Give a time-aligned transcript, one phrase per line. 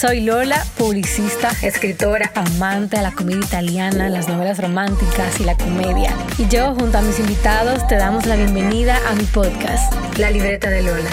[0.00, 6.16] Soy Lola, publicista, escritora, amante de la comedia italiana, las novelas románticas y la comedia.
[6.38, 10.70] Y yo, junto a mis invitados, te damos la bienvenida a mi podcast, La Libreta
[10.70, 11.10] de Lola.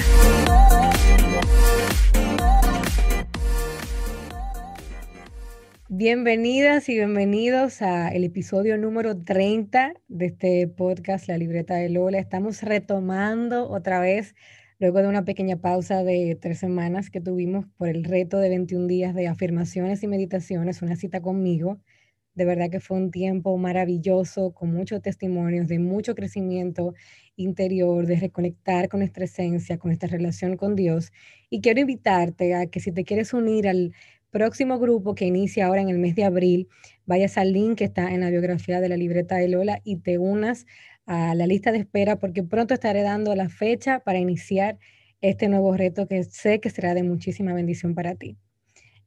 [5.90, 12.20] Bienvenidas y bienvenidos a el episodio número 30 de este podcast, La Libreta de Lola.
[12.20, 14.34] Estamos retomando otra vez
[14.80, 18.88] luego de una pequeña pausa de tres semanas que tuvimos por el reto de 21
[18.88, 21.80] días de afirmaciones y meditaciones, una cita conmigo.
[22.36, 26.94] De verdad que fue un tiempo maravilloso, con muchos testimonios de mucho crecimiento
[27.36, 31.12] interior, de reconectar con nuestra esencia, con nuestra relación con Dios.
[31.50, 33.94] Y quiero invitarte a que si te quieres unir al
[34.30, 36.68] próximo grupo que inicia ahora en el mes de abril,
[37.08, 40.20] vayas al link que está en la biografía de la libreta de Lola y te
[40.20, 40.68] unas
[41.08, 44.78] a la lista de espera porque pronto estaré dando la fecha para iniciar
[45.22, 48.38] este nuevo reto que sé que será de muchísima bendición para ti.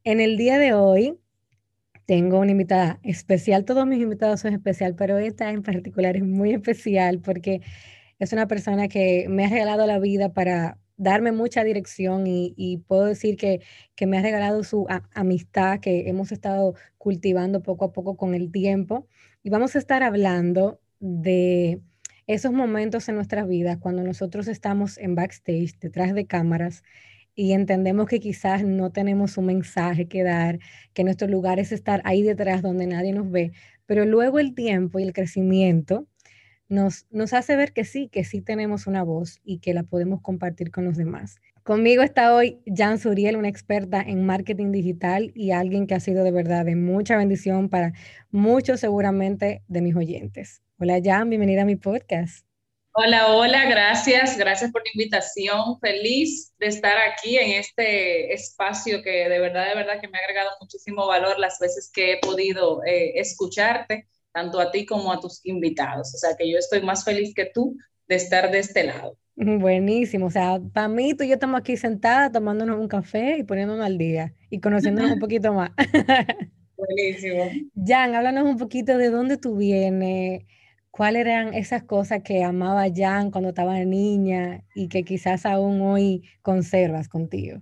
[0.03, 1.17] En el día de hoy
[2.05, 6.53] tengo una invitada especial, todos mis invitados son especial, pero esta en particular es muy
[6.53, 7.61] especial porque
[8.19, 13.05] es una persona que me ha regalado la vida para darme mucha dirección y, puedo
[13.05, 13.61] decir que,
[13.95, 18.51] que, me ha regalado su amistad que hemos estado cultivando poco a poco con el
[18.51, 19.07] tiempo.
[19.41, 21.81] Y vamos a estar hablando de
[22.33, 26.81] esos momentos en nuestras vidas cuando nosotros estamos en backstage, detrás de cámaras,
[27.35, 30.59] y entendemos que quizás no tenemos un mensaje que dar,
[30.93, 33.51] que nuestro lugar es estar ahí detrás donde nadie nos ve,
[33.85, 36.07] pero luego el tiempo y el crecimiento
[36.69, 40.21] nos, nos hace ver que sí, que sí tenemos una voz y que la podemos
[40.21, 41.41] compartir con los demás.
[41.63, 46.23] Conmigo está hoy Jan Suriel, una experta en marketing digital y alguien que ha sido
[46.23, 47.93] de verdad de mucha bendición para
[48.31, 50.63] muchos seguramente de mis oyentes.
[50.79, 52.47] Hola Jan, bienvenida a mi podcast.
[52.93, 55.79] Hola, hola, gracias, gracias por la invitación.
[55.79, 60.21] Feliz de estar aquí en este espacio que de verdad, de verdad que me ha
[60.21, 65.19] agregado muchísimo valor las veces que he podido eh, escucharte, tanto a ti como a
[65.19, 66.11] tus invitados.
[66.15, 69.15] O sea que yo estoy más feliz que tú de estar de este lado.
[69.59, 73.43] Buenísimo, o sea, para mí tú y yo estamos aquí sentadas tomándonos un café y
[73.43, 75.71] poniéndonos al día y conociéndonos un poquito más.
[76.77, 77.49] Buenísimo.
[77.75, 80.43] Jan, háblanos un poquito de dónde tú vienes,
[80.91, 86.23] cuáles eran esas cosas que amaba Jan cuando estaba niña y que quizás aún hoy
[86.43, 87.61] conservas contigo.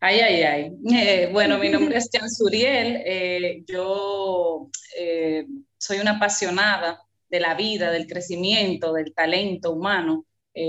[0.00, 0.72] Ay, ay, ay.
[0.94, 3.02] Eh, bueno, mi nombre es Jan Suriel.
[3.06, 5.46] Eh, yo eh,
[5.78, 7.00] soy una apasionada
[7.30, 10.26] de la vida, del crecimiento, del talento humano.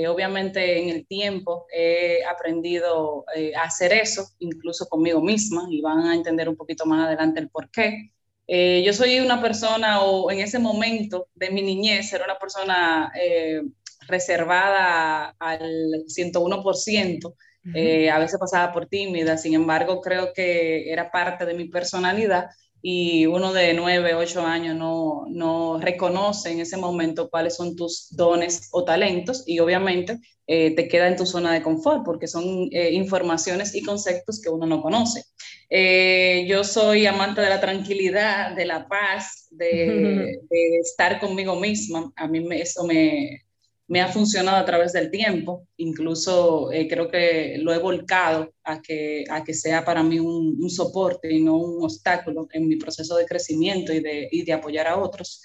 [0.08, 3.25] Obviamente en el tiempo he aprendido
[3.56, 7.50] a hacer eso, incluso conmigo misma, y van a entender un poquito más adelante el
[7.50, 8.12] por qué.
[8.47, 13.12] Eh, yo soy una persona, o en ese momento de mi niñez, era una persona
[13.20, 13.62] eh,
[14.08, 17.36] reservada al 101%,
[17.74, 22.47] eh, a veces pasaba por tímida, sin embargo creo que era parte de mi personalidad
[22.90, 28.08] y uno de nueve, ocho años no, no reconoce en ese momento cuáles son tus
[28.12, 32.70] dones o talentos y obviamente eh, te queda en tu zona de confort porque son
[32.72, 35.26] eh, informaciones y conceptos que uno no conoce.
[35.70, 42.14] Eh, yo soy amante de la tranquilidad, de la paz, de, de estar conmigo misma.
[42.16, 43.47] A mí eso me,
[43.88, 48.81] me ha funcionado a través del tiempo, incluso eh, creo que lo he volcado a
[48.81, 53.16] que, a que sea para mí un, soporte y no un obstáculo en mi proceso
[53.16, 55.42] de crecimiento y de, y de apoyar a otros.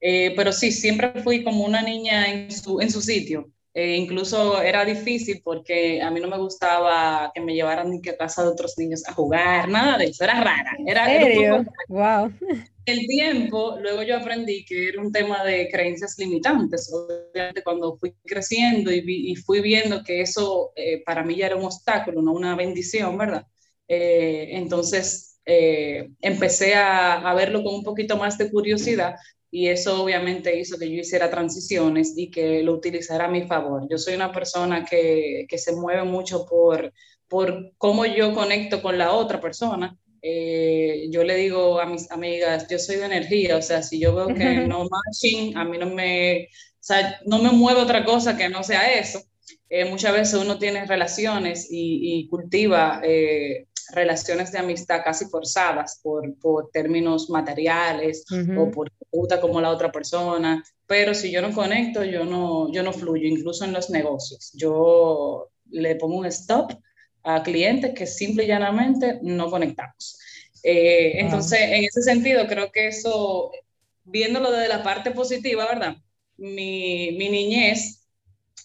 [0.00, 3.50] Eh, pero sí, siempre fui como una niña en su, en su sitio.
[3.76, 8.10] Eh, incluso era difícil porque a mí no me gustaba que me llevaran ni que
[8.10, 10.76] a casa de otros niños a jugar, nada de eso, era rara.
[10.86, 11.64] Era, ¿En serio?
[11.88, 12.32] wow
[12.86, 16.92] el tiempo, luego yo aprendí que era un tema de creencias limitantes.
[16.92, 21.64] Obviamente cuando fui creciendo y, fui viendo que eso eh, para mí ya era un
[21.64, 23.46] obstáculo, no una bendición, ¿verdad?
[23.88, 29.16] Eh, entonces empecé a, verlo con un poquito más de curiosidad
[29.54, 33.86] y eso obviamente hizo que yo hiciera transiciones y que lo utilizara a mi favor.
[33.88, 36.92] Yo soy una persona que, que se mueve mucho por,
[37.28, 39.96] por cómo yo conecto con la otra persona
[40.26, 44.14] eh, yo le digo a mis amigas, yo soy de energía, o sea, si yo
[44.14, 48.34] veo que no matching, a mí no me, o sea, no me mueve otra cosa
[48.34, 49.20] que no sea eso.
[49.68, 56.34] Eh, muchas veces uno tiene relaciones y, cultiva eh, relaciones de amistad casi forzadas por,
[56.38, 58.24] por términos materiales
[58.56, 62.82] o por gusta como la otra persona, pero si yo no conecto, yo no, yo
[62.82, 64.52] no fluyo, incluso en los negocios.
[64.54, 66.72] Yo le pongo un stop
[67.22, 70.18] a clientes que simple y llanamente no conectamos.
[70.62, 73.50] Eh, entonces, en ese sentido, creo que eso,
[74.04, 75.96] viéndolo desde la parte positiva, ¿verdad?
[76.36, 78.03] Mi, mi niñez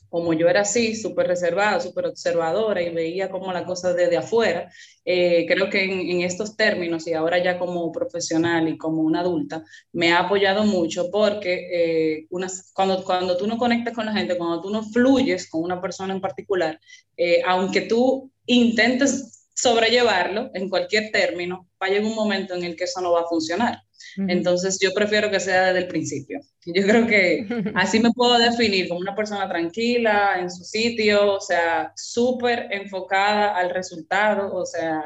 [0.09, 4.71] como yo era así, súper reservada, súper observadora y veía como la cosa desde afuera,
[5.05, 9.63] eh, creo que en, estos términos y ahora ya como profesional y como una adulta,
[9.91, 12.27] me ha apoyado mucho porque eh,
[12.73, 16.13] cuando, cuando tú no conectas con la gente, cuando tú no fluyes con una persona
[16.13, 16.79] en particular,
[17.17, 22.75] eh, aunque tú intentes sobrellevarlo en cualquier término, va a llegar un momento en el
[22.75, 23.81] que eso no va a funcionar.
[24.27, 26.39] Entonces yo prefiero que sea desde el principio.
[26.65, 31.41] Yo creo que así me puedo definir como una persona tranquila, en su sitio, o
[31.41, 35.05] sea, súper enfocada al resultado, o sea,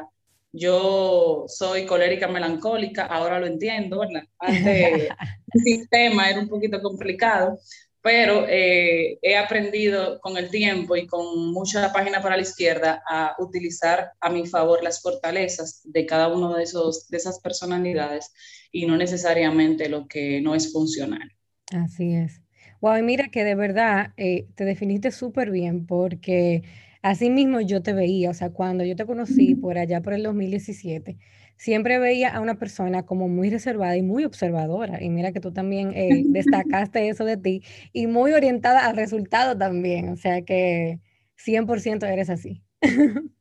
[0.52, 4.22] yo soy colérica melancólica, ahora lo entiendo, ¿verdad?
[4.38, 5.08] Antes
[5.52, 7.58] el sistema era un poquito complicado,
[8.04, 13.34] pero eh, he aprendido con el tiempo y con mucha página para la izquierda a
[13.38, 18.30] utilizar a mi favor las fortalezas de cada uno de, esos, de esas personalidades
[18.70, 21.32] y no necesariamente lo que no es funcional.
[21.72, 22.42] Así es.
[22.82, 26.62] Wow, y mira que de verdad eh, te definiste súper bien porque
[27.00, 30.24] así mismo yo te veía, o sea, cuando yo te conocí por allá por el
[30.24, 31.16] 2017,
[31.64, 35.02] siempre veía a una persona como muy reservada y muy observadora.
[35.02, 37.62] Y mira que tú también eh, destacaste eso de ti
[37.94, 41.00] y muy orientada al resultado también, o sea que
[41.38, 42.62] 100% eres así.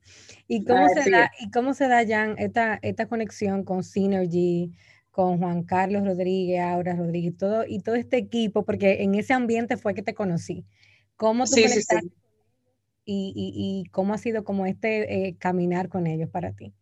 [0.48, 4.72] ¿Y cómo, se da, ¿Y cómo se da, Jan, esta, esta conexión con Synergy,
[5.12, 9.76] con Juan Carlos Rodríguez, Aura Rodríguez, todo, y todo este equipo, porque en ese ambiente
[9.76, 10.66] fue que te conocí.
[11.18, 11.66] ¿Cómo tú sí,
[13.06, 16.74] Y, cómo ha sido como este eh, caminar con ellos para ti?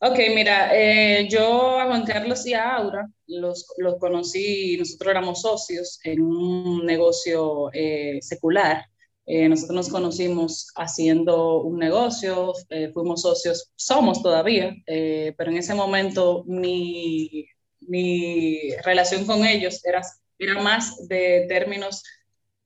[0.00, 5.40] Ok, mira, eh, yo a Juan Carlos y a Aura los, los, conocí, nosotros éramos
[5.42, 8.84] socios en un negocio eh, secular
[9.26, 12.54] eh, nosotros nos conocimos haciendo un negocio,
[12.94, 17.46] fuimos socios, somos todavía, pero en ese momento mi,
[17.80, 20.00] mi relación con ellos era,
[20.38, 22.02] era más de términos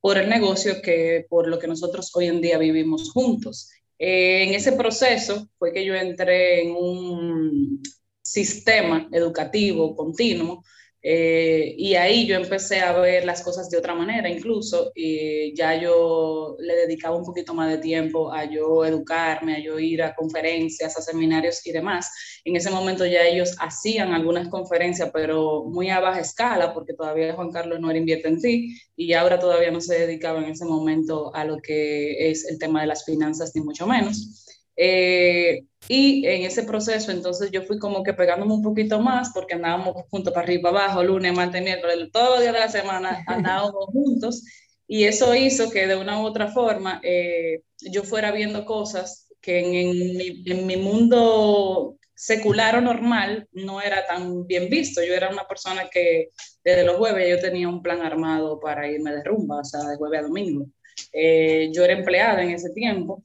[0.01, 3.71] por el negocio que por lo que nosotros hoy en día vivimos juntos.
[4.05, 7.81] En ese proceso fue que yo entré en un
[8.21, 10.65] sistema educativo continuo
[11.05, 15.75] eh, y ahí yo empecé a ver las cosas de otra manera, incluso, y ya
[15.75, 20.15] yo le dedicaba un poquito más de tiempo a yo educarme, a yo ir a
[20.15, 22.11] conferencias, a seminarios y demás.
[22.45, 27.35] En ese momento ya ellos hacían algunas conferencias, pero muy a baja escala, porque todavía
[27.35, 30.65] Juan Carlos no era invierte en ti, y ahora todavía no se dedicaba en ese
[30.65, 34.52] momento a lo que es el tema de las finanzas, ni mucho menos.
[34.77, 39.55] Eh, y en ese proceso, entonces yo fui como que pegándome un poquito más porque
[39.55, 43.87] andábamos juntos para arriba, abajo, lunes, martes, miércoles, todos los días de la semana andábamos
[43.87, 44.45] juntos.
[44.87, 49.59] Y eso hizo que de una u otra forma eh, yo fuera viendo cosas que
[49.59, 55.03] en, mi, en, mi, mundo secular o normal no era tan bien visto.
[55.03, 56.31] Yo era una persona que
[56.63, 59.97] desde los jueves yo tenía un plan armado para irme de rumba, o sea, de
[59.97, 60.67] jueves a domingo.
[61.13, 63.25] Eh, yo era empleada en ese tiempo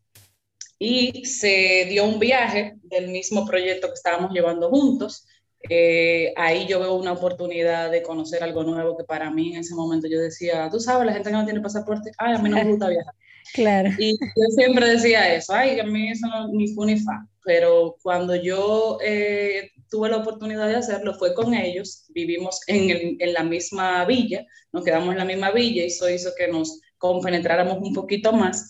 [0.79, 5.25] y se dio un viaje del mismo proyecto que estábamos llevando juntos.
[5.69, 9.73] Eh, ahí yo veo una oportunidad de conocer algo nuevo que para mí en ese
[9.73, 12.57] momento yo decía, tú sabes, la gente que no tiene pasaporte, ay, a mí no
[12.57, 13.13] me gusta viajar.
[13.53, 13.89] Claro.
[13.97, 17.25] Y yo siempre decía eso, ay, a mí eso no ni fu ni fa.
[17.45, 23.33] Pero cuando yo eh, tuve la oportunidad de hacerlo fue con ellos, vivimos en, en,
[23.33, 27.77] la misma villa, nos quedamos en la misma villa y eso hizo que nos compenetráramos
[27.77, 28.69] un poquito más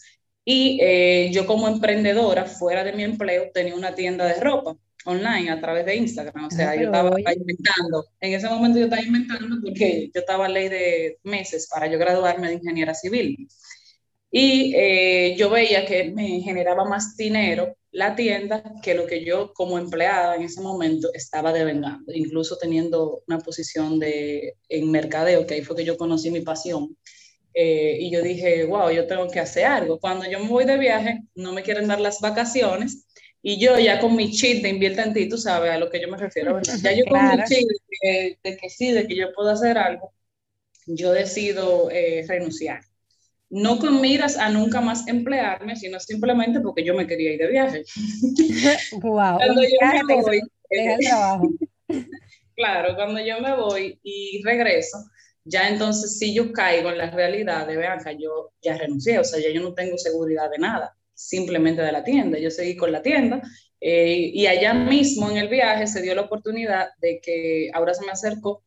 [0.50, 5.52] y eh, yo como emprendedora, fuera de mi empleo, tenía una tienda de ropa online
[5.52, 6.46] a través de Instagram.
[6.46, 8.06] O sea, yo estaba inventando.
[8.22, 12.48] En ese momento yo estaba inventando porque yo estaba ley de meses para yo graduarme
[12.48, 13.46] de ingeniera civil.
[14.32, 19.52] Y eh, yo veía que me generaba más dinero la tienda que lo que yo
[19.54, 25.56] como empleada en ese momento estaba devengando, incluso teniendo una posición de, en mercadeo, que
[25.56, 26.96] ahí fue que yo conocí mi pasión.
[27.60, 30.00] Eh, y yo dije, wow, yo tengo que hacer algo.
[30.00, 33.08] Cuando yo me voy de viaje, no me quieren dar las vacaciones
[33.42, 36.00] y yo ya con mi cheat de invierte en ti, tú sabes a lo que
[36.00, 36.62] yo me refiero.
[36.62, 37.66] Ya yo con mi cheat
[38.44, 40.14] de, que sí, de que yo puedo hacer algo,
[40.86, 42.82] yo decido eh, renunciar.
[43.50, 47.48] No con miras a nunca más emplearme, sino simplemente porque yo me quería ir de
[47.48, 47.84] viaje.
[49.02, 51.50] Wow, cuando yo me voy, el trabajo.
[52.56, 54.98] claro, cuando yo me voy y regreso,
[55.48, 59.40] ya entonces si yo caigo en la realidad de, vean, yo ya renuncié, o sea,
[59.40, 60.96] ya yo no tengo seguridad de nada.
[61.14, 62.38] simplemente de la tienda.
[62.40, 63.42] Yo seguí con la tienda
[63.82, 68.06] eh, y allá mismo en el viaje se dio la oportunidad de que ahora se
[68.06, 68.64] me acercó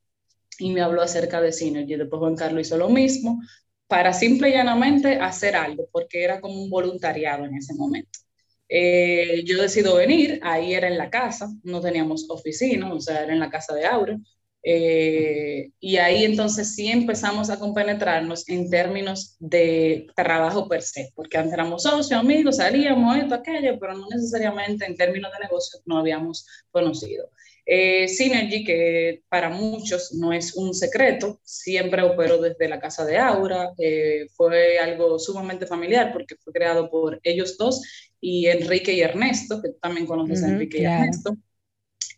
[0.58, 1.96] y me habló acerca de Synergy.
[1.96, 3.40] Después Juan Carlos hizo lo mismo
[3.86, 8.20] para simple y llanamente hacer algo, porque era como un voluntariado en ese momento.
[8.68, 13.32] Eh, yo decido venir, ahí era en la casa, no teníamos oficina, o sea, era
[13.32, 14.16] en la casa de Aura.
[14.62, 21.38] Eh, y ahí entonces sí empezamos a compenetrarnos en términos de trabajo per se, porque
[21.38, 25.98] antes éramos socios, amigos, salíamos, esto, aquello, pero no necesariamente en términos de negocio no
[25.98, 27.30] habíamos conocido.
[27.64, 33.16] Eh, Synergy, que para muchos no es un secreto, siempre operó desde la casa de
[33.18, 37.82] Aura, eh, fue algo sumamente familiar porque fue creado por ellos dos
[38.20, 41.36] y Enrique y Ernesto, que tú también conoces a Enrique y Ernesto.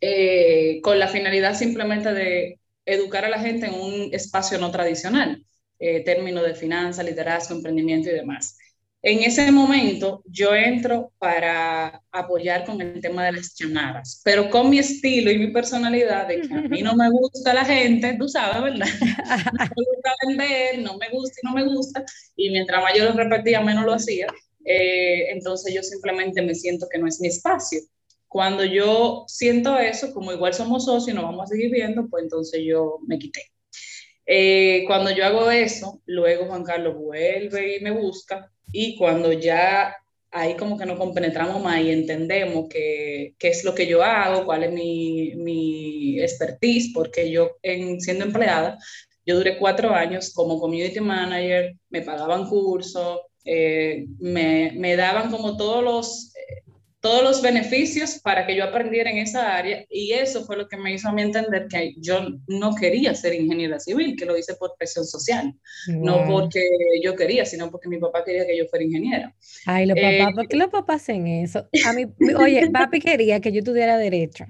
[0.04, 5.46] Eh, con la finalidad simplemente de educar a la gente en un espacio no tradicional,
[5.78, 8.58] eh, términos de finanzas, liderazgo, emprendimiento y demás.
[9.00, 14.70] En ese momento yo entro para apoyar con el tema de las llamadas, pero con
[14.70, 18.28] mi estilo y mi personalidad de que a mí no me gusta la gente, tú
[18.28, 18.86] sabes, ¿verdad?
[19.52, 22.04] No me gusta vender, no me gusta y no me gusta,
[22.34, 24.26] y mientras más yo lo repetía, menos lo hacía,
[24.64, 27.78] eh, entonces yo simplemente me siento que no es mi espacio.
[28.32, 32.24] Cuando yo siento eso, como igual somos socios y nos vamos a seguir viendo, pues
[32.24, 33.42] entonces yo me quité.
[34.24, 39.94] Eh, cuando yo hago eso, luego Juan Carlos vuelve y me busca y cuando ya
[40.30, 44.64] ahí como que nos compenetramos más y entendemos qué, es lo que yo hago, cuál
[44.64, 48.78] es mi, mi expertise, porque yo en, siendo empleada,
[49.26, 55.58] yo duré cuatro años como community manager, me pagaban cursos, eh, me, me, daban como
[55.58, 56.31] todos los
[57.02, 60.76] todos los beneficios para que yo aprendiera en esa área y eso fue lo que
[60.76, 64.54] me hizo a mí entender que yo no quería ser ingeniera civil, que lo hice
[64.54, 65.52] por presión social,
[65.88, 66.60] no porque
[67.02, 69.34] yo quería, sino porque mi papá quería que yo fuera ingeniera.
[69.66, 71.68] Ay, los papás, eh, ¿por qué los papás hacen eso?
[71.84, 72.06] A mí,
[72.38, 74.46] oye, papi quería que yo estudiara derecho.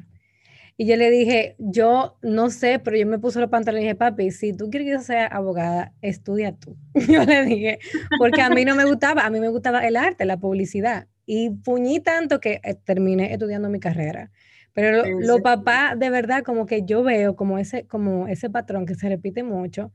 [0.77, 3.95] Y yo le dije, yo no sé, pero yo me puse los pantalones y dije,
[3.95, 6.77] papi, si tú quieres que sea abogada, estudia tú.
[7.09, 7.79] Yo le dije,
[8.19, 11.51] porque a mí no me gustaba, a mí me gustaba el arte, la publicidad y
[11.51, 14.31] puñí tanto que eh, terminé estudiando mi carrera.
[14.75, 18.95] Pero los papás, de verdad, como que yo veo como ese, como ese patrón que
[18.95, 19.93] se repite mucho,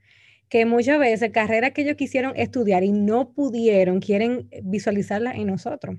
[0.50, 5.98] que muchas veces carreras que ellos quisieron estudiar y no pudieron, quieren visualizarla en nosotros.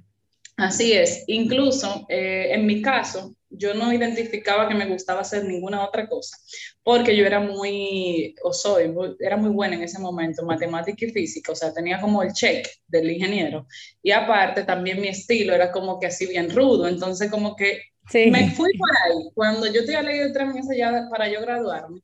[0.56, 1.24] Así es.
[1.26, 6.36] Incluso eh, en mi caso, yo no identificaba que me gustaba hacer ninguna otra cosa,
[6.82, 11.52] porque yo era muy, o soy, era muy buena en ese momento, matemática y física,
[11.52, 13.66] o sea, tenía como el check del ingeniero.
[14.02, 17.80] Y aparte también mi estilo era como que así bien rudo, entonces como que
[18.12, 19.30] me fui por ahí.
[19.34, 22.00] Cuando yo te había leído tres meses ya para yo graduarme,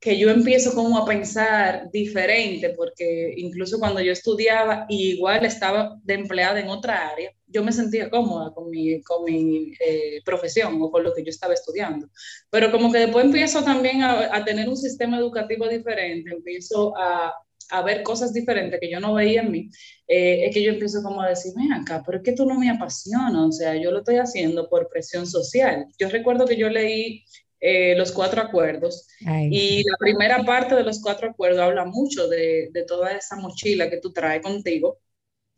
[0.00, 6.14] que yo empiezo como a pensar diferente, porque incluso cuando yo estudiaba, igual estaba de
[6.14, 10.90] empleada en otra área, yo me sentía cómoda con mi, con mi eh, profesión o
[10.90, 12.08] con lo que yo estaba estudiando.
[12.50, 17.34] Pero como que después empiezo también a, a tener un sistema educativo diferente, empiezo a,
[17.70, 19.70] a, ver cosas diferentes que yo no veía en mí,
[20.08, 22.58] eh, es que yo empiezo como a decir, ven acá, pero es que esto no
[22.58, 25.86] me apasiona, o sea, yo lo estoy haciendo por presión social.
[25.98, 27.24] Yo recuerdo que yo leí
[27.64, 29.06] eh, los cuatro acuerdos.
[29.20, 33.88] Y la primera parte de los cuatro acuerdos habla mucho de, de, toda esa mochila
[33.88, 34.98] que tú traes contigo,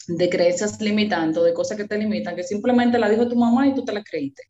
[0.06, 3.74] de creencias limitantes, de cosas que te limitan, que simplemente la dijo tu mamá y
[3.74, 4.42] tú te la creíste.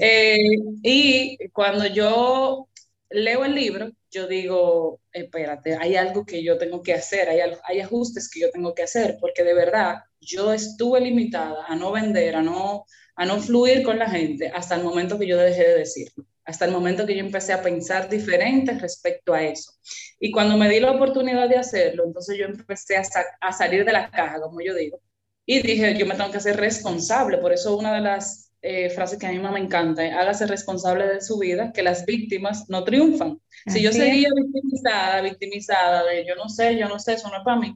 [0.00, 0.36] Eh,
[0.82, 2.68] y cuando yo
[3.10, 7.80] leo el libro, yo digo, espérate, hay algo que yo tengo que hacer, hay, hay
[7.80, 12.36] ajustes que yo tengo que hacer, porque de verdad yo estuve limitada a no vender,
[12.36, 12.84] a no,
[13.16, 16.64] a no fluir con la gente hasta el momento que yo dejé de decirlo hasta
[16.64, 19.72] el momento que yo empecé a pensar diferente respecto a eso.
[20.18, 23.02] Y cuando me di la oportunidad de hacerlo, entonces yo empecé a,
[23.40, 25.00] a, salir de la caja, como yo digo,
[25.46, 27.38] y dije, yo me tengo que hacer responsable.
[27.38, 30.46] Por eso una de las eh, frases que a mí más me encanta es, hágase
[30.46, 33.40] responsable de su vida, que las víctimas no triunfan.
[33.66, 37.44] si yo seguía victimizada, victimizada, de yo no sé, yo no sé, eso no es
[37.44, 37.74] para mí,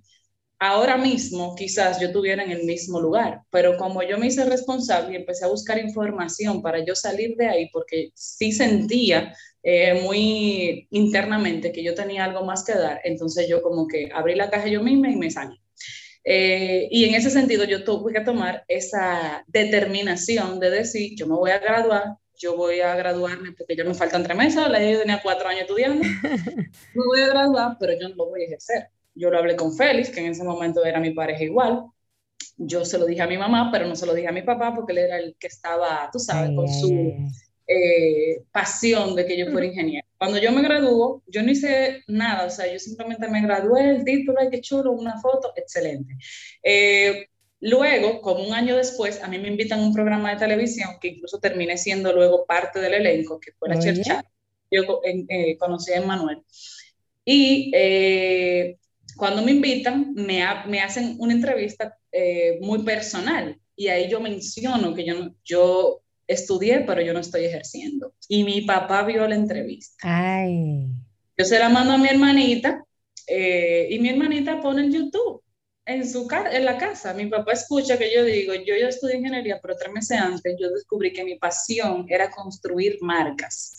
[0.58, 5.12] ahora mismo quizás yo estuviera en el mismo lugar, pero como yo me hice responsable
[5.12, 10.86] y empecé a buscar información para yo salir de ahí, porque sí sentía eh, muy
[10.90, 14.68] internamente que yo tenía algo más que dar, entonces yo como que abrí la caja
[14.68, 15.58] yo misma y me salí.
[16.26, 21.34] Eh, y en ese sentido yo tuve que tomar esa determinación de decir, yo me
[21.34, 25.00] voy a graduar, yo voy a graduarme porque ya me faltan tres meses, la yo
[25.00, 26.02] tenía cuatro años estudiando,
[26.94, 29.74] me voy a graduar, pero yo no lo voy a ejercer yo lo hablé con
[29.74, 31.84] Félix, que en ese momento era mi pareja igual.
[32.56, 34.74] Yo se lo dije a mi mamá, pero no se lo dije a mi papá
[34.74, 37.14] porque él era el que estaba, tú sabes, con su
[37.66, 40.06] eh, pasión de que yo fuera ingeniero.
[40.18, 44.04] Cuando yo me graduó, yo no hice nada, o sea, yo simplemente me gradué, el
[44.04, 46.16] título, ay, qué chulo, una foto, excelente.
[46.62, 47.26] Eh,
[47.66, 51.08] Luego, como un año después, a mí me invitan a un programa de televisión que
[51.08, 54.22] incluso terminé siendo luego parte del elenco, que fue la Chercha.
[54.70, 56.42] Yo eh, conocí a Manuel.
[57.24, 58.76] Y eh,
[59.16, 64.94] cuando me invitan, me, me hacen una entrevista eh, muy personal y ahí yo menciono
[64.94, 68.14] que yo, yo estudié, pero yo no estoy ejerciendo.
[68.28, 69.96] Y mi papá vio la entrevista.
[70.02, 70.86] Ay.
[71.36, 72.84] Yo se la mando a mi hermanita
[73.26, 75.42] eh, y mi hermanita pone en YouTube.
[75.86, 79.58] En, su en la casa, mi papá escucha que yo digo, yo, yo estudié ingeniería,
[79.60, 83.76] pero tres meses antes yo descubrí que mi pasión era construir marcas.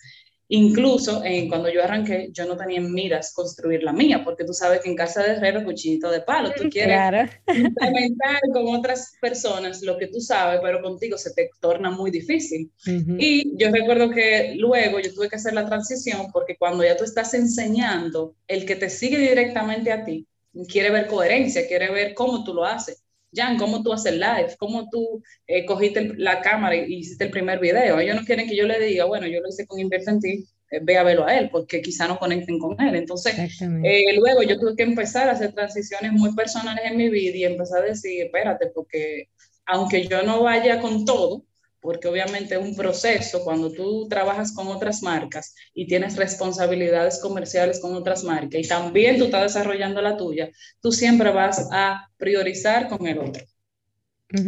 [0.48, 4.54] Incluso eh, cuando yo arranqué, yo no tenía en miras construir la mía, porque tú
[4.54, 7.00] sabes que en casa de herrero, cuchillito de palo, tú quieres
[7.48, 12.72] implementar con otras personas lo que tú sabes, pero contigo se te torna muy difícil.
[12.86, 17.04] Y yo recuerdo que luego yo tuve que hacer la transición, porque cuando ya tú
[17.04, 20.28] estás enseñando, el que te sigue directamente a ti
[20.64, 23.04] quiere ver coherencia, quiere ver cómo tú lo haces.
[23.36, 24.56] Jan, ¿cómo tú haces live?
[24.58, 28.00] ¿Cómo tú eh, cogiste la cámara y hiciste el primer video?
[28.00, 30.46] Ellos no quieren que yo le diga, bueno, yo lo hice con Invierte en ti,
[30.72, 32.96] eh, ve a verlo a él, porque quizá no conecten con él.
[32.96, 33.36] Entonces,
[33.84, 37.44] eh, luego yo tuve que empezar a hacer transiciones muy personales en mi vida y
[37.44, 39.30] empezar a decir, espérate, porque
[39.65, 41.44] aunque yo no vaya con todo,
[41.86, 47.94] porque obviamente un proceso cuando tú trabajas con otras marcas y tienes responsabilidades comerciales con
[47.96, 50.50] otras marcas y también tú estás desarrollando la tuya,
[50.82, 53.44] tú siempre vas a priorizar con el otro.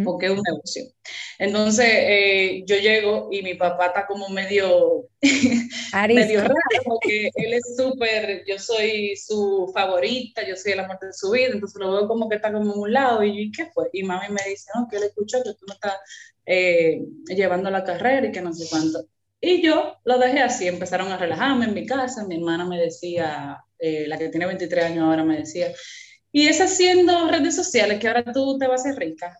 [0.04, 0.84] porque es un negocio.
[1.40, 5.08] Entonces, eh, yo llego y mi papá está como medio,
[6.08, 11.14] medio raro, porque él es súper, yo soy su favorita, yo soy el amor de
[11.14, 13.52] su vida, entonces lo veo como que está como en un lado, y yo, ¿y
[13.52, 13.90] qué fue?
[13.94, 15.96] Y mami me dice, no, que él escuchó que tú no estás
[16.48, 19.06] eh, llevando la carrera y que no sé cuánto.
[19.40, 23.58] Y yo lo dejé así, empezaron a relajarme en mi casa, mi hermana me decía,
[23.78, 25.68] eh, la que tiene 23 años ahora me decía,
[26.32, 29.38] y es haciendo redes sociales que ahora tú te vas a ser rica.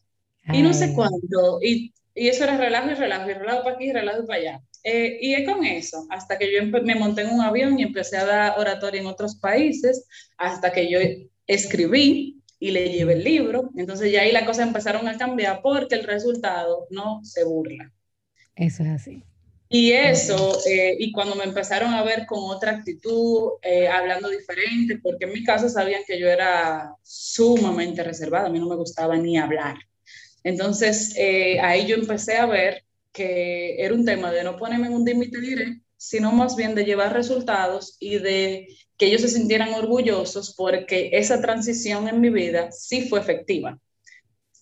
[0.54, 3.86] Y no sé cuándo, y, y, eso era relajo y relajo, y relajo para aquí
[3.86, 4.62] y relajo para allá.
[4.84, 8.16] Eh, y es con eso, hasta que yo me monté en un avión y empecé
[8.16, 11.00] a dar oratoria en otros países, hasta que yo
[11.48, 13.70] escribí y le llevé el libro.
[13.76, 17.92] Entonces ya ahí las cosas empezaron a cambiar porque el resultado no se burla.
[18.56, 19.24] Eso es así.
[19.70, 24.98] Y eso, eh, y cuando me empezaron a ver con otra actitud, eh, hablando diferente,
[25.04, 29.18] porque en mi caso sabían que yo era sumamente reservada, a mí no me gustaba
[29.18, 29.76] ni hablar.
[30.44, 34.94] Entonces eh, ahí yo empecé a ver que era un tema de no ponerme en
[34.94, 39.74] un límite directo, sino más bien de llevar resultados y de que ellos se sintieran
[39.74, 43.80] orgullosos porque esa transición en mi vida sí fue efectiva.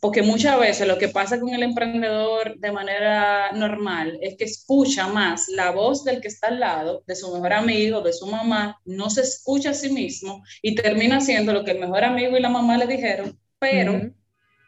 [0.02, 5.08] Porque muchas veces lo que pasa con el emprendedor de manera normal es que escucha
[5.08, 8.80] más la voz del que está al lado, de su mejor amigo, de su mamá,
[8.86, 12.42] no se escucha a sí mismo y termina haciendo lo que el mejor amigo y
[12.42, 14.12] la mamá le dijeron, pero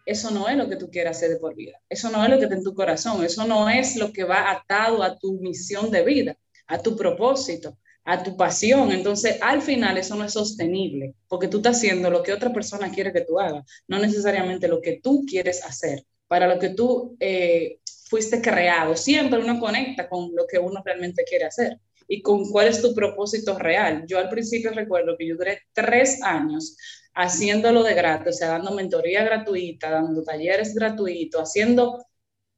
[0.07, 2.37] eso no es lo que tú quieres hacer de por vida, eso no es lo
[2.37, 5.91] que está en tu corazón, eso no es lo que va atado a tu misión
[5.91, 7.77] de vida, a tu propósito
[8.07, 8.91] a tu pasión.
[8.91, 12.89] Entonces, al final eso no es sostenible, porque tú estás haciendo lo que otra persona
[12.89, 17.17] quiere que tú hagas, no necesariamente lo que tú quieres hacer, para lo que tú
[17.19, 18.95] eh, fuiste creado.
[18.95, 22.95] Siempre uno conecta con lo que uno realmente quiere hacer y con cuál es tu
[22.95, 24.05] propósito real.
[24.07, 26.77] Yo al principio recuerdo que yo duré tres años
[27.13, 32.05] haciéndolo de gratis, o sea, dando mentoría gratuita, dando talleres gratuitos, haciendo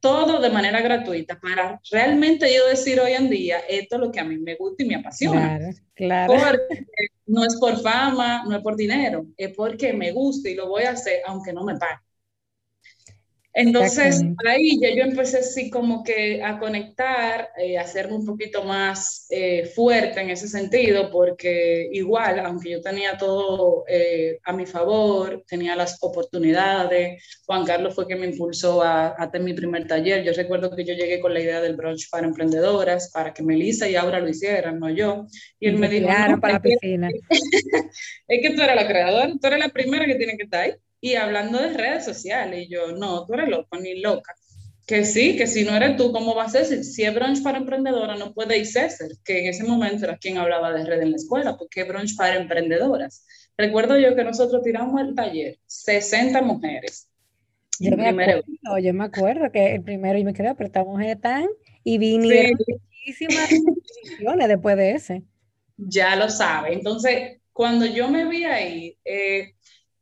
[0.00, 4.20] todo de manera gratuita para realmente yo decir hoy en día, esto es lo que
[4.20, 5.58] a mí me gusta y me apasiona.
[5.94, 6.58] Claro, claro.
[7.26, 10.84] no es por fama, no es por dinero, es porque me gusta y lo voy
[10.84, 12.00] a hacer aunque no me pague.
[13.60, 18.64] Entonces, ahí ya yo empecé así como que a conectar, eh, a hacerme un poquito
[18.64, 24.64] más eh, fuerte en ese sentido, porque igual, aunque yo tenía todo eh, a mi
[24.64, 29.86] favor, tenía las oportunidades, Juan Carlos fue quien me impulsó a, a, tener mi primer
[29.86, 30.24] taller.
[30.24, 33.88] Yo recuerdo que yo llegué con la idea del brunch para emprendedoras, para que Melissa
[33.88, 35.26] y Aura lo hicieran, no yo.
[35.58, 36.08] Y él me dijo,
[36.40, 37.10] para la piscina.
[38.28, 40.72] es que tú eres la creadora, tú eres la primera que tiene que estar ahí.
[41.00, 44.34] Y hablando de redes sociales, y yo, no, tú eres loco, ni loca.
[44.86, 46.66] Que sí, que si no eres tú, ¿cómo va a ser?
[46.66, 50.36] Si, es brunch para emprendedora, no puede ir César, que en ese momento era quien
[50.36, 53.24] hablaba de red en la escuela, porque brunch para emprendedoras.
[53.56, 57.08] Recuerdo yo que nosotros tiramos el taller, 60 mujeres.
[57.78, 58.42] Yo me, acuerdo,
[58.82, 61.46] yo me acuerdo que el primero y me quedé, pero esta mujer tan,
[61.82, 62.58] y vinieron
[63.00, 65.22] muchísimas ediciones después de ese.
[65.82, 66.74] Ya lo sabe.
[66.74, 69.54] Entonces, cuando yo me vi ahí, eh,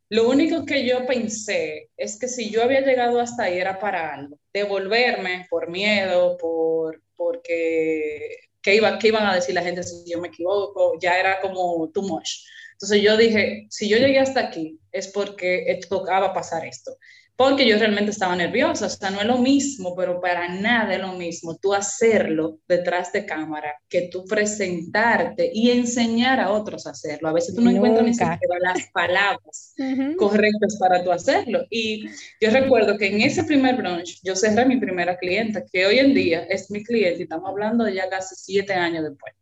[0.09, 4.13] lo único que yo pensé es que si yo había llegado hasta ahí era para
[4.15, 10.03] algo, devolverme por miedo, por, porque ¿qué, iba, qué iban a decir la gente si
[10.11, 12.29] yo me equivoco, ya era como too much.
[12.73, 16.97] Entonces yo dije, si yo llegué hasta aquí es porque tocaba pasar esto.
[17.39, 20.99] Porque yo realmente estaba nerviosa, o sea, no es lo mismo, pero para nada es
[20.99, 26.89] lo mismo tú hacerlo detrás de cámara que tú presentarte y enseñar a otros a
[26.89, 27.29] hacerlo.
[27.29, 29.73] A veces tú no encuentras ni siquiera las palabras
[30.17, 31.61] correctas para tú hacerlo.
[31.69, 32.09] Y
[32.41, 36.13] yo recuerdo que en ese primer brunch yo cerré mi primera clienta, que hoy en
[36.13, 39.38] día es mi cliente y estamos hablando de ya casi siete años después.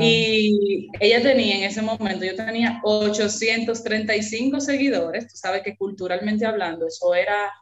[0.00, 6.86] Y ella tenía en ese momento, yo tenía 835 seguidores, tú sabes que culturalmente hablando,
[6.86, 7.52] eso era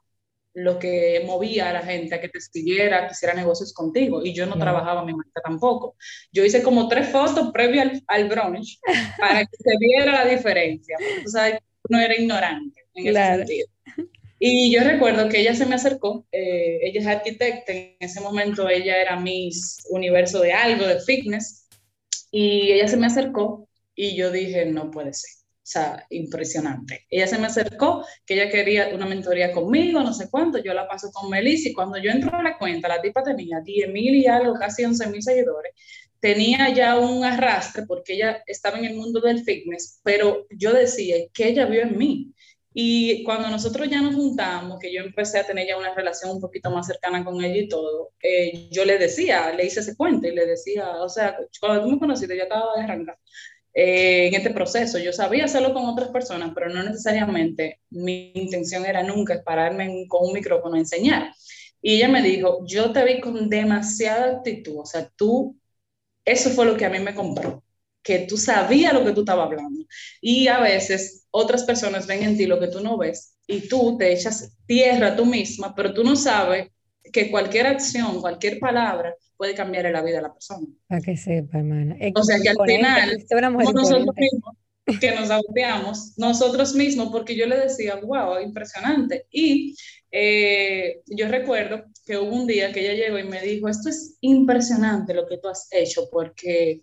[0.54, 4.24] lo que movía a la gente a que te siguiera, que hiciera negocios contigo.
[4.24, 5.96] Y yo no trabajaba mi marca tampoco.
[6.32, 8.78] Yo hice como tres fotos previo al, brunch
[9.18, 10.96] para que se viera la diferencia.
[11.24, 11.58] tú sabes,
[11.88, 13.68] no era ignorante en ese sentido.
[14.38, 18.68] Y yo recuerdo que ella se me acercó, eh, ella es arquitecta, en ese momento
[18.68, 21.63] ella era Miss Universo de algo, de fitness,
[22.36, 25.30] y ella se me acercó y yo dije, no puede ser.
[25.30, 27.06] O sea, impresionante.
[27.08, 30.88] Ella se me acercó, que ella quería una mentoría conmigo, no sé cuánto, yo la
[30.88, 34.16] paso con Melissa y cuando yo entro a la cuenta, la tipa tenía 10 mil
[34.16, 35.74] y algo, casi 11 mil seguidores,
[36.18, 41.14] tenía ya un arrastre porque ella estaba en el mundo del fitness, pero yo decía
[41.32, 42.32] que ella vio en mí.
[42.76, 46.40] Y cuando nosotros ya nos juntamos, que yo empecé a tener ya una relación un
[46.40, 50.26] poquito más cercana con ella y todo, eh, yo le decía, le hice ese cuento
[50.26, 53.16] y le decía, o sea, cuando tú me conociste, yo estaba de arrancar
[53.74, 54.98] eh, en este proceso.
[54.98, 60.26] Yo sabía hacerlo con otras personas, pero no necesariamente mi intención era nunca pararme con
[60.28, 61.32] un micrófono a enseñar.
[61.82, 65.58] Y ella me dijo, yo te vi con demasiada actitud, o sea, tú,
[66.24, 67.63] eso fue lo que a mí me compró
[68.04, 69.84] que tú sabías lo que tú estabas hablando.
[70.20, 73.96] Y a veces otras personas ven en ti lo que tú no ves y tú
[73.98, 76.68] te echas tierra tú misma, pero tú no sabes
[77.12, 80.66] que cualquier acción, cualquier palabra puede cambiar la vida de la persona.
[80.86, 81.96] Para que sepa, hermana.
[82.14, 84.56] o sea que al final, nosotros mismos
[85.00, 89.26] que nos agoteamos, nosotros mismos, porque yo le decía, wow, impresionante.
[89.30, 89.74] Y
[90.10, 94.18] eh, yo recuerdo que hubo un día que ella llegó y me dijo, esto es
[94.20, 96.82] impresionante lo que tú has hecho, porque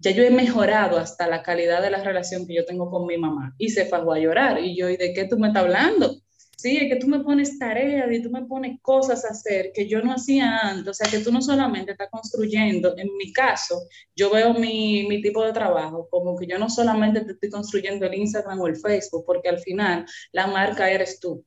[0.00, 3.18] ya yo he mejorado hasta la calidad de la relación que yo tengo con mi
[3.18, 3.54] mamá.
[3.58, 4.58] Y se fue a llorar.
[4.58, 6.16] Y yo, ¿y de qué tú me estás hablando?
[6.56, 9.88] Sí, es que tú me pones tareas y tú me pones cosas a hacer que
[9.88, 10.88] yo no hacía antes.
[10.88, 13.80] O sea, que tú no solamente estás construyendo, en mi caso,
[14.14, 18.06] yo veo mi, mi tipo de trabajo como que yo no solamente te estoy construyendo
[18.06, 21.44] el Instagram o el Facebook, porque al final la marca eres tú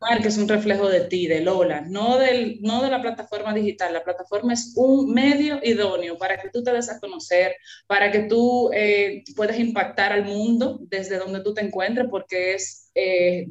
[0.00, 3.92] marca es un reflejo de ti, de Lola, no, del, no de la plataforma digital.
[3.92, 7.56] La plataforma es un medio idóneo para que tú te des a conocer,
[7.86, 12.90] para que tú eh, puedas impactar al mundo desde donde tú te encuentres, porque es
[12.94, 13.48] eh,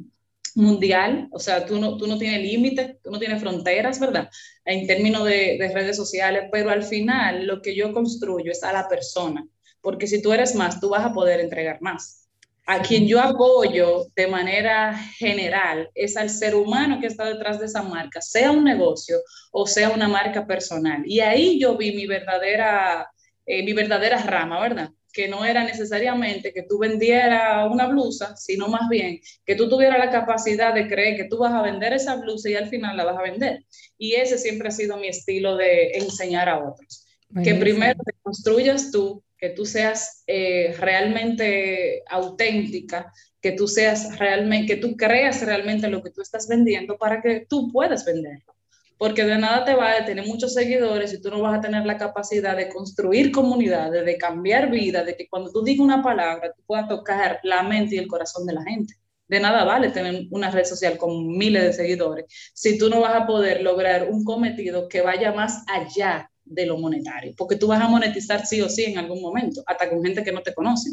[0.55, 4.29] mundial, o sea, tú no, tú no tienes límites, tú no tienes fronteras, ¿verdad?
[4.63, 8.71] En términos de, de redes sociales, pero al final lo que yo construyo es a
[8.71, 9.45] la persona,
[9.81, 12.24] porque si tú eres más, tú vas a poder entregar más
[12.65, 17.67] a quien yo apoyo de manera general es al ser humano que está detrás de
[17.67, 19.17] esa marca, sea un negocio
[19.51, 21.03] o sea una marca personal.
[21.05, 23.09] Y ahí yo vi mi verdadera,
[23.45, 24.89] eh, mi verdadera rama, ¿verdad?
[25.13, 29.99] Que no era necesariamente que tú vendieras una blusa, sino más bien que tú tuvieras
[29.99, 33.05] la capacidad de creer que tú vas a vender esa blusa y al final la
[33.05, 33.63] vas a vender.
[33.97, 37.05] Y ese siempre ha sido mi estilo de enseñar a otros.
[37.43, 44.73] Que primero te construyas tú que tú seas eh, realmente auténtica, que tú seas realmente,
[44.73, 48.55] que tú creas realmente lo que tú estás vendiendo para que tú puedas venderlo.
[48.97, 51.85] Porque de nada te va a tener muchos seguidores y tú no vas a tener
[51.85, 56.51] la capacidad de construir comunidades, de cambiar vida, de que cuando tú digas una palabra,
[56.51, 58.95] tú puedas tocar la mente y el corazón de la gente.
[59.27, 63.13] De nada vale tener una red social con miles de seguidores si tú no vas
[63.13, 67.81] a poder lograr un cometido que vaya más allá de lo monetario, porque tú vas
[67.81, 70.91] a monetizar sí o sí en algún momento, hasta con gente que no te conoce.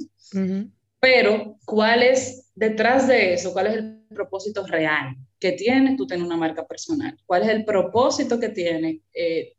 [0.99, 3.53] Pero, ¿cuál es detrás de eso?
[3.53, 7.17] ¿Cuál es el propósito real que tienes tú tener una marca personal?
[7.27, 9.55] ¿Cuál es el propósito que tiene eh,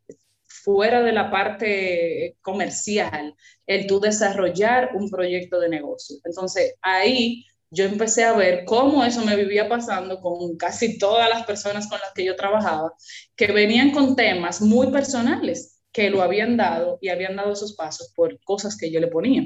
[0.46, 3.36] fuera de la parte comercial,
[3.68, 6.18] el tú desarrollar un proyecto de negocio?
[6.24, 11.46] Entonces, ahí yo empecé a ver cómo eso me vivía pasando con casi todas las
[11.46, 12.94] personas con las que yo trabajaba,
[13.36, 18.12] que venían con temas muy personales que lo habían dado y habían dado esos pasos
[18.16, 19.46] por cosas que yo le ponía.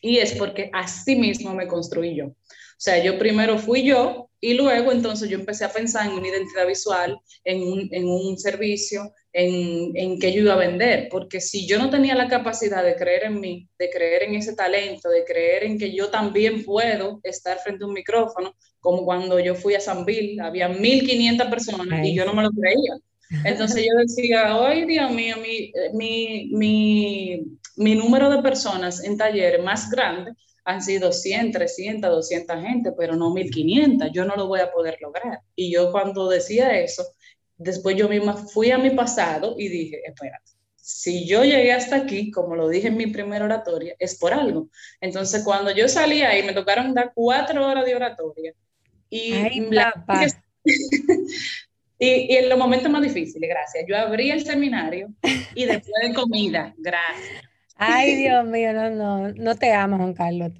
[0.00, 2.26] Y es porque así mismo me construí yo.
[2.26, 6.28] O sea, yo primero fui yo y luego entonces yo empecé a pensar en una
[6.28, 11.08] identidad visual, en un, en un servicio, en, en qué yo iba a vender.
[11.10, 14.54] Porque si yo no tenía la capacidad de creer en mí, de creer en ese
[14.54, 19.40] talento, de creer en que yo también puedo estar frente a un micrófono, como cuando
[19.40, 22.94] yo fui a San Bill, había 1.500 personas y yo no me lo creía.
[23.44, 29.62] Entonces yo decía, hoy Dios mío, mi, mi, mi, mi número de personas en talleres
[29.62, 30.32] más grande
[30.64, 34.98] han sido 100, 300, 200 gente, pero no 1500, yo no lo voy a poder
[35.00, 35.40] lograr.
[35.54, 37.04] Y yo cuando decía eso,
[37.56, 42.30] después yo misma fui a mi pasado y dije, espérate, si yo llegué hasta aquí,
[42.30, 44.70] como lo dije en mi primera oratoria, es por algo.
[45.02, 48.54] Entonces, cuando yo salí ahí, me tocaron dar cuatro horas de oratoria.
[49.10, 49.32] Y,
[51.98, 53.84] y, en los momentos más difíciles, gracias.
[53.88, 55.08] Yo abrí el seminario
[55.54, 57.42] y después de comida, gracias.
[57.76, 60.52] Ay, Dios mío, no, no, no te amo, Juan Carlos.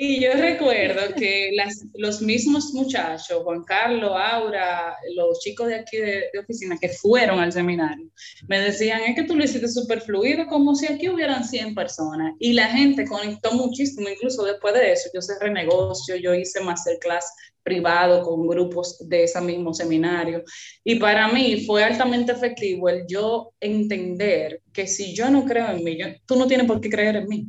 [0.00, 5.96] Y yo recuerdo que las, los mismos muchachos, Juan Carlos, Aura, los chicos de aquí
[5.96, 8.08] de, oficina que fueron al seminario,
[8.46, 12.32] me decían, es que tú lo hiciste súper fluido, como si aquí hubieran 100 personas.
[12.38, 17.26] Y la gente conectó muchísimo, incluso después de eso, yo cerré negocio, yo hice masterclass
[17.64, 20.44] privado con grupos de ese mismo seminario.
[20.84, 25.82] Y para mí fue altamente efectivo el yo entender que si yo no creo en
[25.82, 27.48] mí, tú no tienes por qué creer en mí.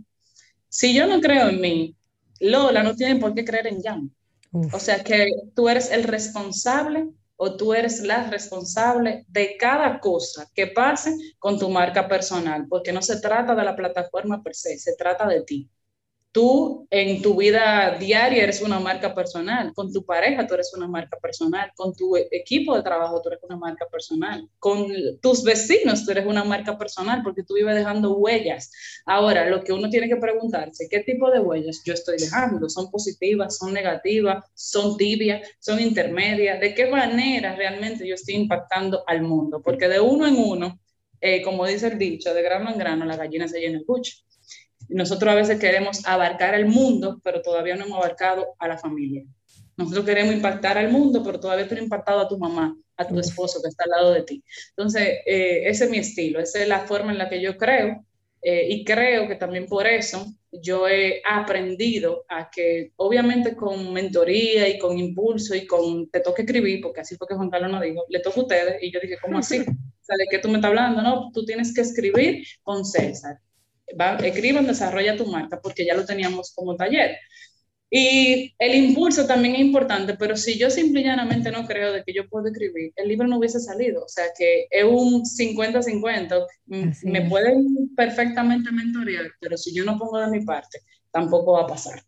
[0.68, 1.96] Si yo no creo en mí,
[2.40, 4.16] Lola no tiene por qué creer en Jan.
[4.74, 10.50] O sea que tú eres el responsable o tú eres la responsable de cada cosa
[10.54, 14.78] que pase con tu marca personal, porque no se trata de la plataforma per se,
[14.78, 15.70] se trata de ti.
[16.32, 20.88] Tú en tu vida diaria eres una marca personal, con tu pareja tú eres una
[20.88, 26.06] marca personal, con tu equipo de trabajo tú eres una marca personal, con tus vecinos
[26.06, 28.72] tú eres una marca personal porque tú vives dejando huellas.
[29.08, 32.70] Ahora, lo que uno tiene que preguntarse, ¿qué tipo de huellas yo estoy dejando?
[32.70, 33.58] ¿Son positivas?
[33.58, 34.46] ¿Son negativas?
[34.54, 35.48] ¿Son tibias?
[35.60, 36.60] ¿Son intermedias?
[36.60, 39.64] ¿De qué manera realmente yo estoy impactando al mundo?
[39.64, 40.80] Porque de uno en uno,
[41.22, 44.29] eh, como dice el dicho, de grano en grano la gallina se llena el buche.
[44.90, 49.24] Nosotros a veces queremos abarcar el mundo, pero todavía no hemos abarcado a la familia.
[49.78, 53.18] Nosotros queremos impactar al mundo, pero todavía no hemos impactado a tu mamá, a tu
[53.20, 54.44] esposo que está al lado de ti.
[54.72, 58.04] Entonces, eh, ese es mi estilo, esa es la forma en la que yo creo
[58.42, 64.68] eh, y creo que también por eso yo he aprendido a que, obviamente con mentoría
[64.68, 67.82] y con impulso y con te toca escribir, porque así fue que Juan Carlos nos
[67.82, 69.60] dijo, le toca a ustedes, y yo dije, ¿cómo así?
[70.10, 71.02] ¿De qué tú me estás hablando?
[71.04, 73.40] No, tú tienes que escribir con César
[74.00, 77.18] va, escriban, desarrolla tu marca, porque ya lo teníamos como taller.
[77.92, 82.04] Y el impulso también es importante, pero si yo simple y llanamente no creo de
[82.04, 84.04] que yo puedo escribir, el libro no hubiese salido.
[84.04, 86.46] O sea que es un 50-50.
[87.04, 90.80] Me pueden perfectamente mentorear, pero si yo no pongo de mi parte,
[91.12, 92.04] tampoco va a pasar.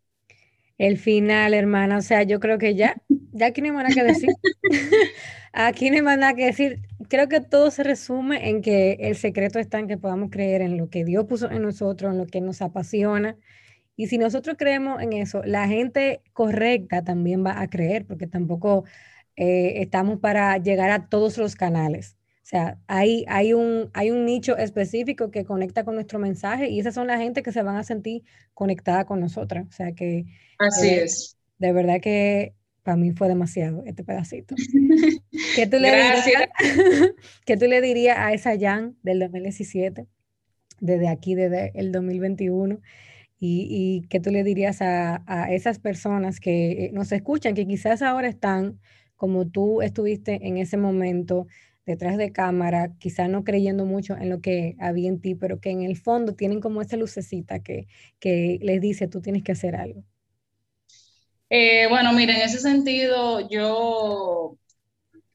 [0.78, 4.04] El final, hermana, o sea, yo creo que ya, ya aquí no hay nada que
[4.04, 4.30] decir.
[5.54, 9.60] aquí no hay nada que decir creo que todo se resume en que el secreto
[9.60, 12.39] está en que podamos creer en lo que Dios puso en nosotros, en lo que
[12.39, 13.36] nos apasiona.
[13.98, 18.86] Y si nosotros creemos en eso, la gente correcta también va a creer, porque tampoco
[19.36, 22.15] eh, estamos para llegar a todos los canales.
[22.38, 26.80] O sea, hay, hay, un, hay un nicho específico que conecta con nuestro mensaje y
[26.80, 29.67] esas son la gente que se van a sentir conectada con nosotras.
[29.67, 30.26] O sea que...
[30.60, 31.38] Así eh, es.
[31.60, 34.56] De verdad que para mí fue demasiado este pedacito.
[35.56, 36.50] ¿Qué tú, le dirías,
[37.46, 40.08] ¿Qué tú le dirías a esa Jan del 2017,
[40.80, 42.80] desde aquí, desde el 2021?
[43.39, 47.65] Y, y qué tú le dirías a, a, esas personas que eh, nos escuchan, que
[47.65, 48.80] quizás ahora están
[49.15, 51.48] como tú estuviste en ese momento
[51.86, 55.72] detrás de cámara, quizás no creyendo mucho en lo que había en ti, pero que
[55.72, 57.88] en el fondo tienen como esa lucecita que,
[58.20, 60.04] que les dice, tú tienes que hacer algo.
[61.54, 64.58] Eh, bueno, mira, en ese sentido, yo,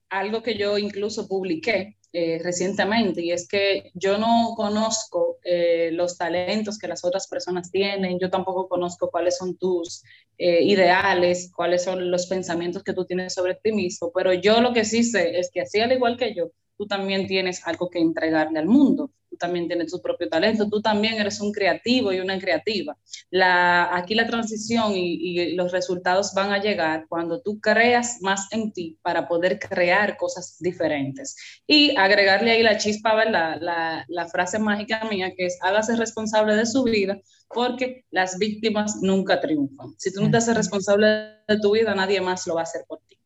[0.09, 6.17] algo que yo incluso publiqué eh, recientemente, y es que yo no conozco eh, los
[6.17, 10.03] talentos que las otras personas tienen, yo tampoco conozco cuáles son tus
[10.39, 14.87] ideales, cuáles son los pensamientos que tú tienes sobre ti mismo, pero yo lo que
[14.87, 18.59] sí sé es que así al igual que yo, tú también tienes algo que entregarle
[18.59, 22.39] al mundo, tú también tienes tu propio talento, tú también eres un creativo y una
[22.39, 22.97] creativa.
[23.31, 28.73] La, aquí la transición y, los resultados van a llegar cuando tú creas más en
[28.73, 31.37] ti para poder crear cosas diferentes.
[31.67, 33.59] Y agregarle ahí la chispa, ¿verdad?
[33.61, 38.97] La, la frase mágica mía que es hágase responsable de su vida porque las víctimas
[39.03, 39.95] nunca triunfan.
[39.99, 41.07] Si tú no te haces responsable
[41.47, 43.17] de tu vida, nadie más lo va a hacer por ti.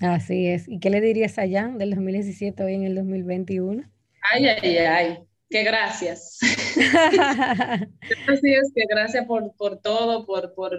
[0.00, 0.68] Así es.
[0.68, 3.84] ¿Y qué le dirías a Jan del 2017 hoy en el 2021?
[4.32, 5.18] Ay, ay, ay.
[5.54, 6.40] Que gracias.
[6.80, 10.76] Así es, que gracias por, por todo, por, por,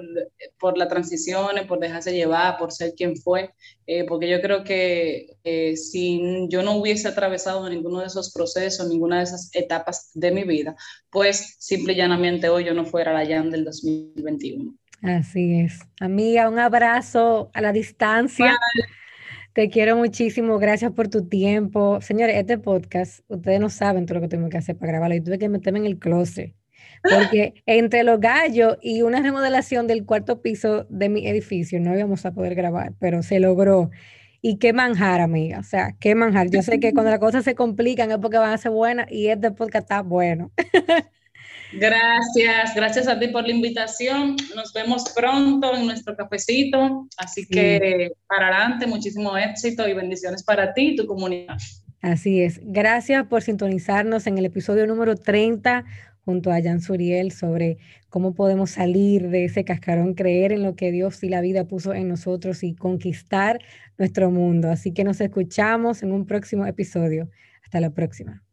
[0.60, 3.52] por las transiciones, por dejarse llevar, por ser quien fue,
[3.88, 8.90] eh, porque yo creo que eh, si yo no hubiese atravesado ninguno de esos procesos,
[8.90, 10.76] ninguna de esas etapas de mi vida,
[11.10, 14.76] pues simple y llanamente hoy yo no fuera la Jan del 2021.
[15.04, 15.80] Así es.
[16.02, 18.58] Amiga, un abrazo a la distancia.
[19.56, 22.02] Te quiero muchísimo, gracias por tu tiempo.
[22.02, 25.16] Señores, este podcast, ustedes no saben todo lo que tengo que hacer para grabarlo.
[25.16, 26.54] Y tuve que meterme en el closet
[27.04, 32.26] porque entre los gallos y una remodelación del cuarto piso de mi edificio no íbamos
[32.26, 33.92] a poder grabar, pero se logró.
[34.42, 35.60] Y qué manjar, amiga.
[35.60, 36.50] O sea, qué manjar.
[36.50, 39.28] Yo sé que cuando las cosas se complican es porque van a ser buenas y
[39.28, 40.52] este podcast está bueno.
[41.78, 44.36] Gracias, gracias a ti por la invitación.
[44.56, 47.08] Nos vemos pronto en nuestro cafecito.
[47.18, 51.58] Así que para adelante, muchísimo éxito y bendiciones para ti y tu comunidad.
[52.02, 52.60] Así es.
[52.64, 55.86] Gracias por sintonizarnos en el episodio número 30
[56.24, 57.78] junto a Jan Suriel sobre
[58.10, 61.94] cómo podemos salir de ese cascarón, creer en lo que Dios y la vida puso
[61.94, 63.60] en nosotros y conquistar
[63.98, 64.70] nuestro mundo.
[64.70, 67.30] Así que nos escuchamos en un próximo episodio.
[67.64, 68.45] Hasta la próxima.